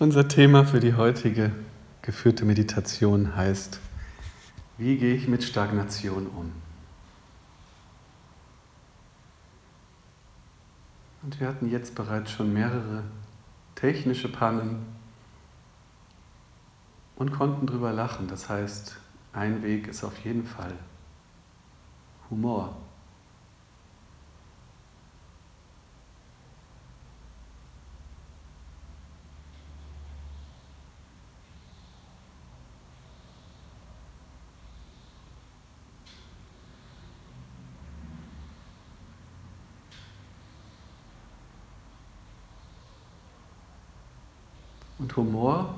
[0.00, 1.50] Unser Thema für die heutige
[2.02, 3.80] geführte Meditation heißt,
[4.76, 6.52] wie gehe ich mit Stagnation um?
[11.22, 13.02] Und wir hatten jetzt bereits schon mehrere
[13.74, 14.86] technische Pannen
[17.16, 18.28] und konnten drüber lachen.
[18.28, 18.96] Das heißt,
[19.32, 20.74] ein Weg ist auf jeden Fall
[22.30, 22.76] Humor.
[45.08, 45.74] Und Humor,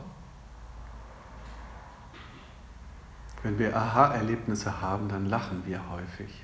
[3.44, 6.42] wenn wir Aha-Erlebnisse haben, dann lachen wir häufig.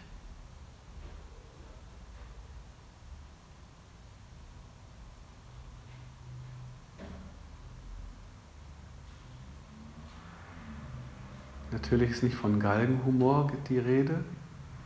[11.72, 14.22] Natürlich ist nicht von Galgenhumor die Rede,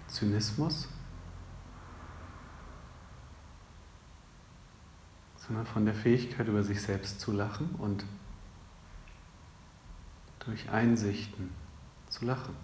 [0.06, 0.88] Zynismus.
[5.50, 8.04] Sondern von der Fähigkeit, über sich selbst zu lachen und
[10.38, 11.50] durch Einsichten
[12.08, 12.54] zu lachen.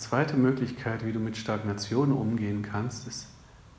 [0.00, 3.28] Zweite Möglichkeit, wie du mit Stagnation umgehen kannst, ist,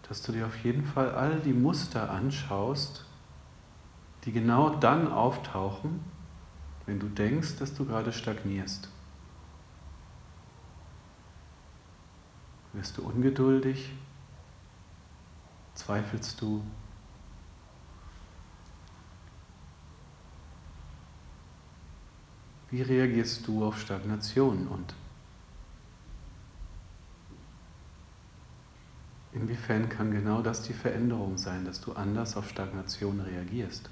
[0.08, 3.06] dass du dir auf jeden Fall all die Muster anschaust,
[4.24, 6.00] die genau dann auftauchen,
[6.86, 8.90] wenn du denkst, dass du gerade stagnierst.
[12.74, 13.92] Wirst du ungeduldig?
[15.74, 16.64] Zweifelst du?
[22.70, 24.96] Wie reagierst du auf Stagnation und
[29.34, 33.90] Inwiefern kann genau das die Veränderung sein, dass du anders auf Stagnation reagierst?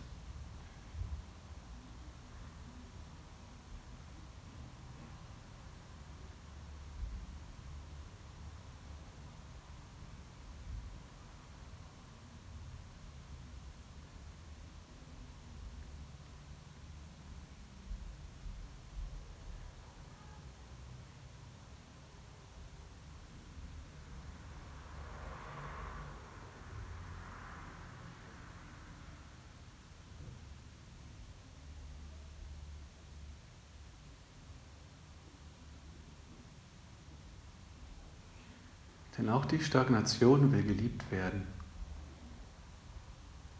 [39.19, 41.45] Denn auch die Stagnation will geliebt werden.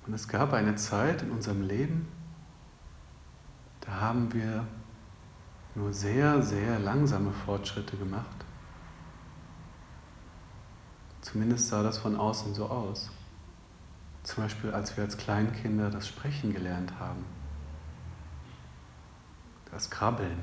[0.07, 2.07] Und es gab eine Zeit in unserem Leben,
[3.81, 4.65] da haben wir
[5.75, 8.45] nur sehr, sehr langsame Fortschritte gemacht.
[11.21, 13.11] Zumindest sah das von außen so aus.
[14.23, 17.25] Zum Beispiel, als wir als Kleinkinder das Sprechen gelernt haben,
[19.71, 20.39] das Krabbeln.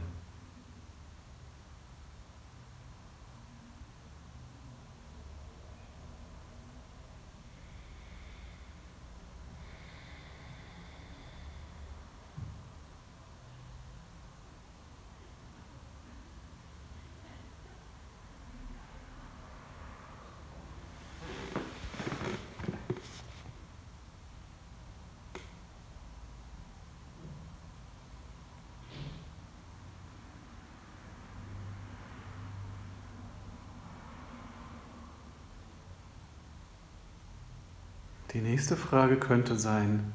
[38.37, 40.13] Die nächste Frage könnte sein,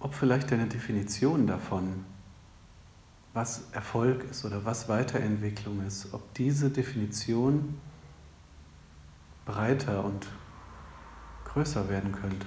[0.00, 2.06] ob vielleicht deine Definition davon,
[3.34, 7.78] was Erfolg ist oder was Weiterentwicklung ist, ob diese Definition
[9.44, 10.26] breiter und
[11.44, 12.46] größer werden könnte.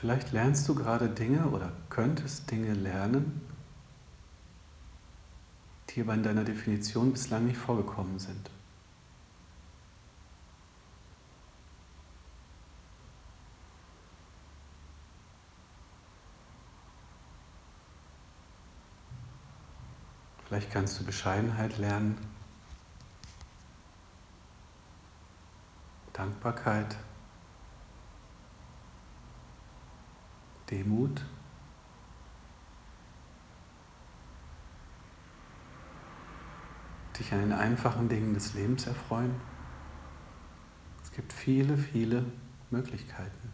[0.00, 3.40] Vielleicht lernst du gerade Dinge oder könntest Dinge lernen,
[5.90, 8.48] die aber in deiner Definition bislang nicht vorgekommen sind.
[20.46, 22.16] Vielleicht kannst du Bescheidenheit lernen,
[26.12, 26.96] Dankbarkeit.
[30.70, 31.24] Demut.
[37.18, 39.34] Dich an den einfachen Dingen des Lebens erfreuen.
[41.02, 42.24] Es gibt viele, viele
[42.70, 43.52] Möglichkeiten.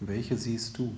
[0.00, 0.96] Welche siehst du?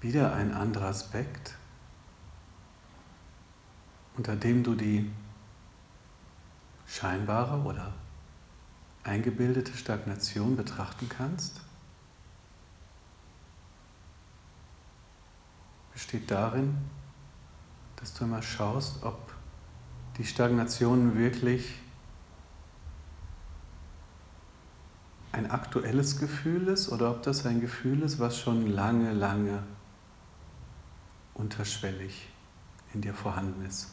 [0.00, 1.56] Wieder ein anderer Aspekt,
[4.16, 5.10] unter dem du die
[6.86, 7.92] scheinbare oder
[9.04, 11.60] eingebildete Stagnation betrachten kannst,
[15.92, 16.76] besteht darin,
[17.96, 19.32] dass du immer schaust, ob
[20.16, 21.74] die Stagnation wirklich
[25.32, 29.62] ein aktuelles Gefühl ist oder ob das ein Gefühl ist, was schon lange, lange
[31.38, 32.28] unterschwellig
[32.92, 33.88] in dir vorhanden ist.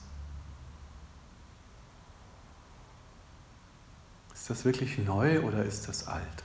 [4.33, 6.43] Ist das wirklich neu oder ist das alt?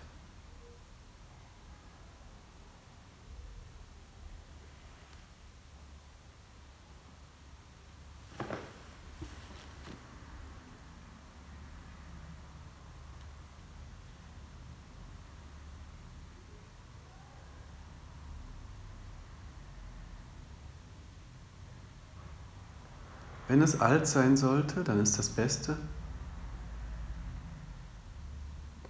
[23.50, 25.76] Wenn es alt sein sollte, dann ist das Beste,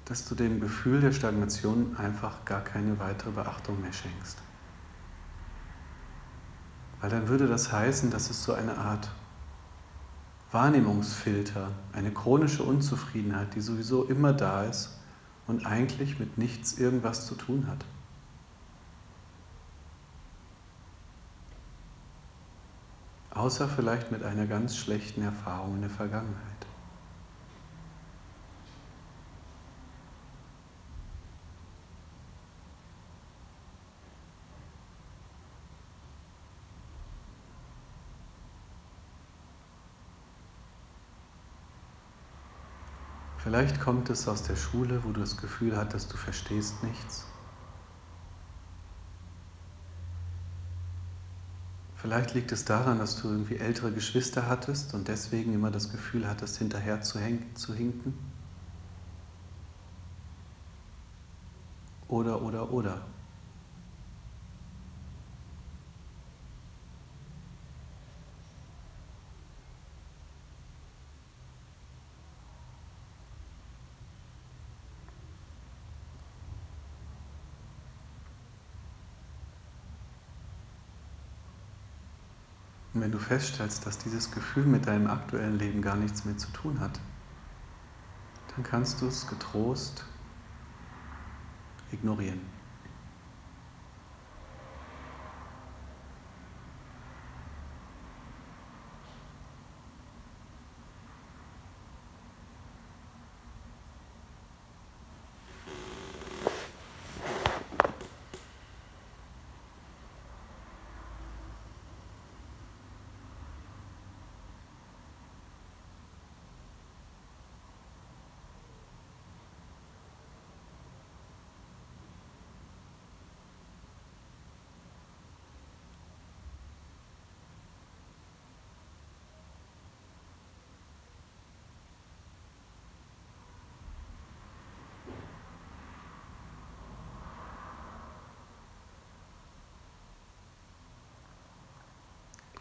[0.05, 4.37] dass du dem Gefühl der Stagnation einfach gar keine weitere Beachtung mehr schenkst.
[7.01, 9.11] Weil dann würde das heißen, dass es so eine Art
[10.53, 14.99] Wahrnehmungsfilter, eine chronische Unzufriedenheit, die sowieso immer da ist
[15.47, 17.83] und eigentlich mit nichts irgendwas zu tun hat.
[23.41, 26.37] Außer vielleicht mit einer ganz schlechten Erfahrung in der Vergangenheit.
[43.39, 47.30] Vielleicht kommt es aus der Schule, wo du das Gefühl hattest, du verstehst nichts.
[52.01, 56.27] Vielleicht liegt es daran, dass du irgendwie ältere Geschwister hattest und deswegen immer das Gefühl
[56.27, 57.19] hattest, hinterher zu,
[57.55, 58.15] zu hinken.
[62.09, 63.03] Oder, oder, oder.
[83.01, 86.53] Und wenn du feststellst, dass dieses Gefühl mit deinem aktuellen Leben gar nichts mehr zu
[86.53, 87.01] tun hat,
[88.55, 90.05] dann kannst du es getrost
[91.93, 92.43] ignorieren.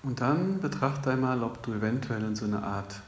[0.01, 3.01] Und dann betrachte einmal, ob du eventuell in so einer Art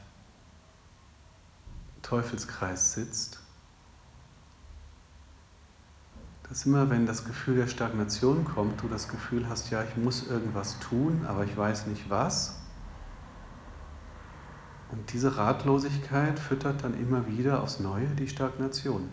[2.02, 3.40] Teufelskreis sitzt.
[6.48, 10.26] Dass immer, wenn das Gefühl der Stagnation kommt, du das Gefühl hast, ja, ich muss
[10.26, 12.58] irgendwas tun, aber ich weiß nicht was.
[14.90, 19.08] Und diese Ratlosigkeit füttert dann immer wieder aufs Neue die Stagnation.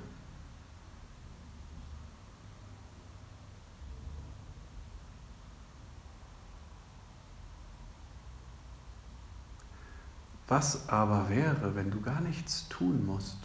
[10.50, 13.38] Was aber wäre, wenn du gar nichts tun musst?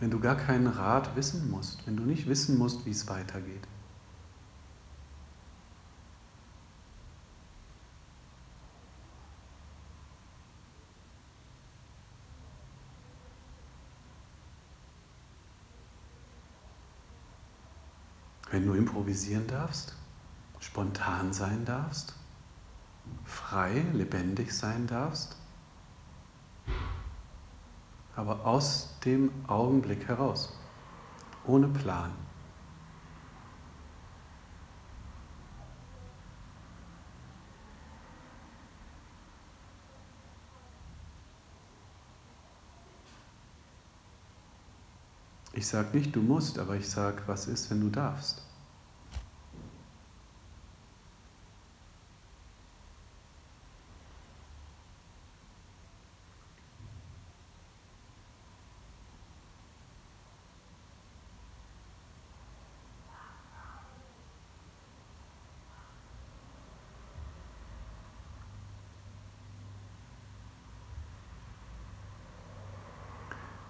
[0.00, 3.62] Wenn du gar keinen Rat wissen musst, wenn du nicht wissen musst, wie es weitergeht?
[18.50, 19.94] Wenn du improvisieren darfst,
[20.58, 22.14] spontan sein darfst,
[23.28, 25.36] frei, lebendig sein darfst,
[28.16, 30.58] aber aus dem Augenblick heraus,
[31.46, 32.10] ohne Plan.
[45.52, 48.47] Ich sage nicht, du musst, aber ich sage, was ist, wenn du darfst?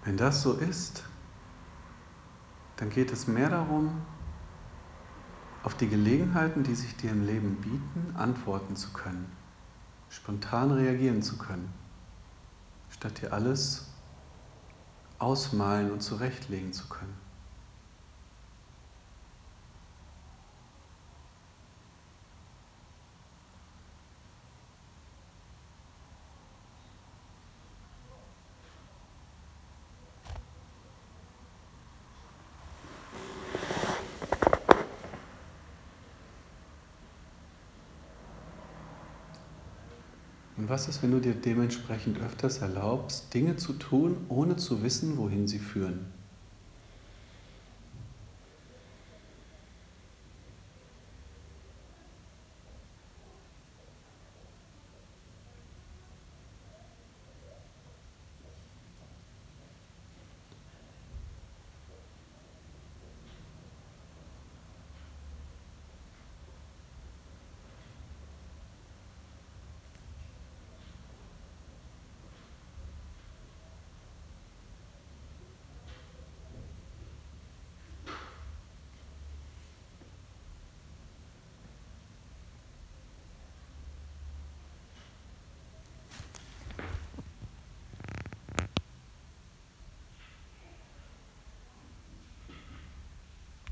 [0.09, 1.03] Wenn das so ist,
[2.77, 4.01] dann geht es mehr darum,
[5.61, 9.31] auf die Gelegenheiten, die sich dir im Leben bieten, antworten zu können,
[10.09, 11.71] spontan reagieren zu können,
[12.89, 13.93] statt dir alles
[15.19, 17.13] ausmalen und zurechtlegen zu können.
[40.69, 45.47] Was ist, wenn du dir dementsprechend öfters erlaubst, Dinge zu tun, ohne zu wissen, wohin
[45.47, 46.05] sie führen?